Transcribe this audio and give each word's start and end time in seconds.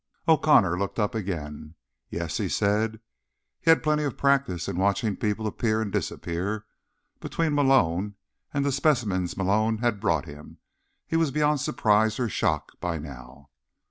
O'Connor 0.27 0.79
looked 0.79 0.97
up 0.97 1.13
again. 1.13 1.75
"Yes?" 2.09 2.37
he 2.37 2.49
said. 2.49 2.99
He'd 3.59 3.69
had 3.69 3.83
plenty 3.83 4.01
of 4.03 4.17
practice 4.17 4.67
in 4.67 4.77
watching 4.77 5.15
people 5.15 5.45
appear 5.45 5.79
and 5.79 5.91
disappear, 5.91 6.65
between 7.19 7.53
Malone 7.53 8.15
and 8.51 8.65
the 8.65 8.71
specimens 8.71 9.37
Malone 9.37 9.77
had 9.77 9.99
brought 9.99 10.25
him; 10.25 10.57
he 11.05 11.15
was 11.15 11.29
beyond 11.29 11.59
surprise 11.61 12.19
or 12.19 12.29
shock 12.29 12.71
by 12.79 12.97
now. 12.97 13.51